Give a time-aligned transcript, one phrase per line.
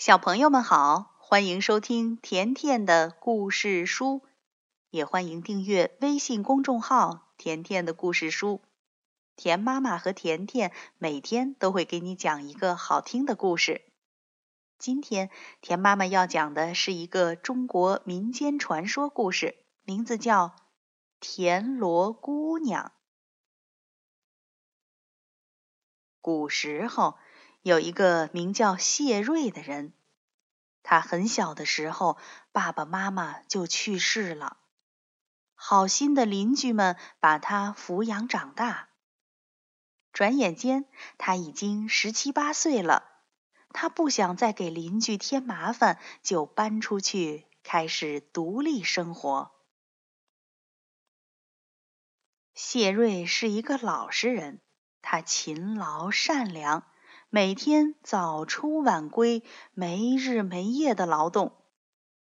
[0.00, 4.22] 小朋友们好，欢迎收听甜甜的故事书，
[4.88, 8.62] 也欢迎订阅微信公众号“甜甜的故事书”。
[9.36, 13.82] 甜妈妈和甜甜每天都会给你讲一个好听的故事。
[14.78, 15.28] 今天
[15.60, 20.48] 甜妈妈要讲的是一个中国民间传说故事，名字叫
[21.20, 22.86] 《田螺姑娘》。
[26.22, 27.18] 古时候。
[27.62, 29.92] 有一个名叫谢瑞的人，
[30.82, 32.16] 他很小的时候，
[32.52, 34.56] 爸爸妈妈就去世了。
[35.54, 38.88] 好心的邻居们把他抚养长大。
[40.12, 40.86] 转眼间，
[41.18, 43.08] 他已经十七八岁了。
[43.72, 49.52] 他不想再给邻居添麻烦，就搬出去开始独立生活。
[52.54, 54.60] 谢瑞是一个老实人，
[55.02, 56.84] 他勤劳善良。
[57.32, 61.52] 每天早出晚归，没日没夜的劳动，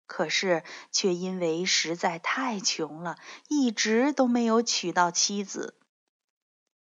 [0.05, 3.17] 可是却因为实在太穷了，
[3.49, 5.75] 一直都没有娶到妻子。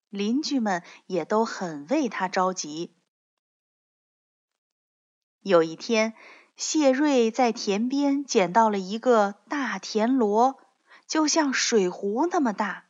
[0.09, 2.95] 邻居们也都很为他着急。
[5.41, 6.13] 有一天，
[6.55, 10.61] 谢瑞在田边捡到了一个大田螺，
[11.05, 12.85] 就像水壶那么大。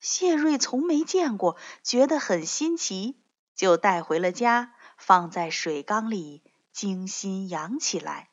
[0.00, 3.19] 谢瑞从没见过，觉得很新奇。
[3.60, 8.30] 就带回了家，放在水缸里精心养起来。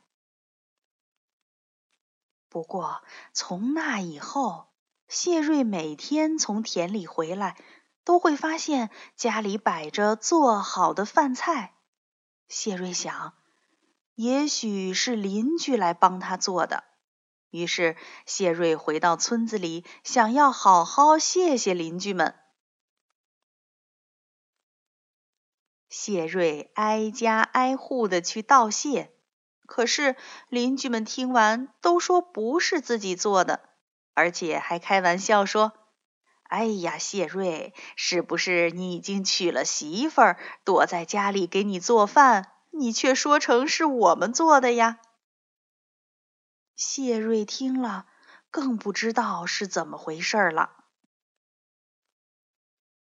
[2.48, 4.70] 不过从那以后，
[5.10, 7.58] 谢瑞每天从田里回来，
[8.06, 11.76] 都会发现家里摆着做好的饭菜。
[12.48, 13.34] 谢瑞想，
[14.16, 16.86] 也许是邻居来帮他做的。
[17.50, 22.47] 于是谢瑞回到村子里，想要好好谢谢邻居们。
[26.00, 29.12] 谢瑞挨家挨户的去道谢，
[29.66, 30.16] 可是
[30.48, 33.62] 邻居们听完都说不是自己做的，
[34.14, 35.74] 而且还开玩笑说
[36.48, 45.00] ：“哎呀，谢瑞，是不是你已经娶了媳妇儿，躲在家里给你做饭，你却说成是我们做的呀？”
[46.78, 48.06] 谢瑞听了，
[48.52, 50.74] 更不知道是怎么回事了。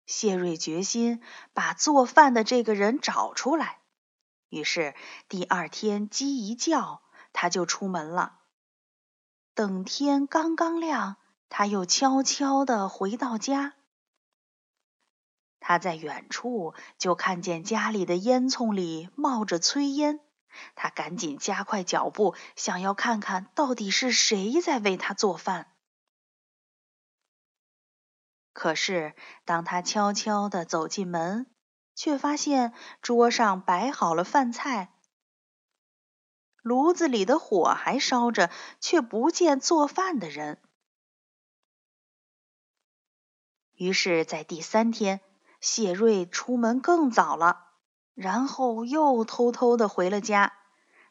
[0.06, 1.22] 谢瑞决心
[1.52, 3.78] 把做饭的这个人找出来。
[4.48, 4.94] 于是
[5.28, 8.38] 第二天鸡一叫，他就出门了。
[9.54, 11.16] 等天刚刚亮，
[11.48, 13.74] 他又悄悄地回到家。
[15.60, 20.20] 他在远处就看见家里的烟囱里冒着炊烟，
[20.74, 25.73] 他赶紧加快脚步，想要看看到底是谁在为他做饭。
[28.54, 31.46] 可是，当他悄悄地走进门，
[31.94, 32.72] 却发现
[33.02, 34.94] 桌上摆好了饭菜，
[36.62, 38.50] 炉子里的火还烧着，
[38.80, 40.62] 却不见做饭的人。
[43.74, 45.20] 于是，在第三天，
[45.60, 47.72] 谢瑞出门更早了，
[48.14, 50.52] 然后又偷偷的回了家。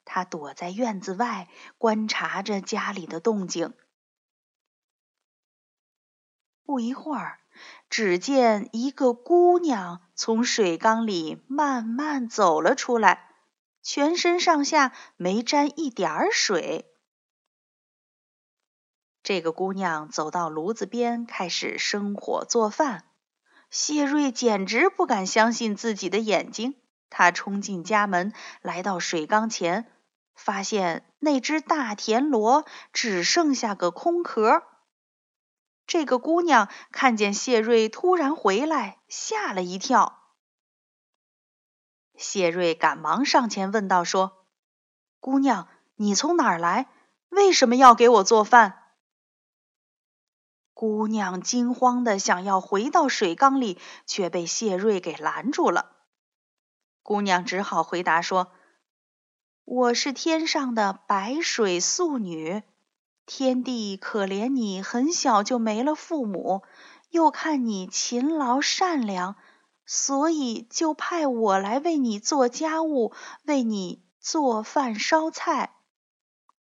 [0.05, 3.73] 他躲在院子外，观察着家里的动静。
[6.65, 7.39] 不一会儿，
[7.89, 13.29] 只见一个姑娘从水缸里慢慢走了出来，
[13.81, 16.85] 全身上下没沾一点儿水。
[19.21, 23.05] 这个姑娘走到炉子边，开始生火做饭。
[23.69, 26.75] 谢瑞简直不敢相信自己的眼睛，
[27.09, 29.89] 他冲进家门，来到水缸前，
[30.35, 34.63] 发现那只大田螺只剩下个空壳。
[35.85, 40.19] 这个姑娘看见谢瑞突然回来，吓了一跳。
[42.15, 44.45] 谢瑞赶忙上前问道：“说，
[45.19, 46.89] 姑娘，你从哪儿来？
[47.29, 48.79] 为什么要给我做饭？”
[50.73, 55.97] 姑娘惊慌的想要回到水缸里，却被谢瑞给拦住了。
[57.03, 58.51] 姑娘只好回答说
[59.65, 62.63] ：“我是天上的白水素女。”
[63.25, 66.63] 天帝可怜你很小就没了父母，
[67.09, 69.35] 又看你勤劳善良，
[69.85, 75.77] 所以就派我来为你做家务，为你做饭烧菜。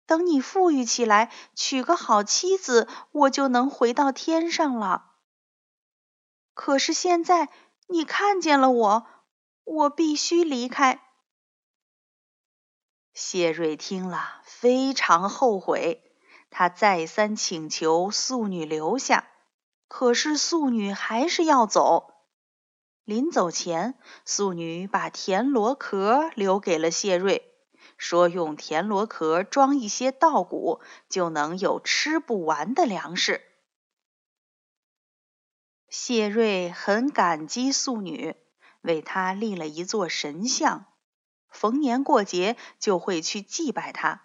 [0.07, 5.13] 等你富裕起来，娶个好妻子，我就能回到天上了。
[6.55, 7.49] 可是现在
[7.89, 9.07] 你看见了我，
[9.65, 11.01] 我必须离开。
[13.15, 16.12] 谢瑞听了，非常后悔。
[16.53, 19.27] 他再三请求素女留下，
[19.89, 22.13] 可是素女还是要走。
[23.05, 27.51] 临走前，素女把田螺壳留给了谢瑞，
[27.97, 33.41] 说用田螺壳装一些稻谷，就能有吃不完的粮食。
[35.89, 38.37] 谢瑞很感激素女，
[38.83, 40.85] 为她立了一座神像，
[41.49, 44.23] 逢年过节就会去祭拜她。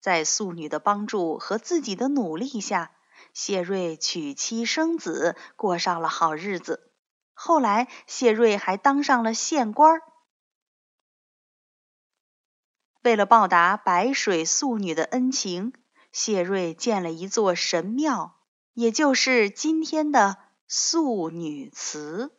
[0.00, 2.92] 在素女的帮助和自己的努力下，
[3.32, 6.92] 谢瑞娶妻生子，过上了好日子。
[7.34, 10.00] 后来，谢瑞还当上了县官。
[13.02, 15.72] 为了报答白水素女的恩情，
[16.12, 18.40] 谢瑞建了一座神庙，
[18.74, 20.48] 也就是今天的。
[20.70, 22.30] 素女祠。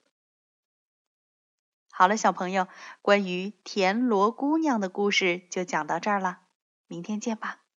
[1.89, 2.67] 好了，小朋友，
[3.01, 6.41] 关于田螺姑娘的故事就讲到这儿了，
[6.89, 7.69] 明天见吧。